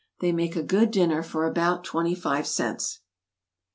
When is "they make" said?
0.19-0.55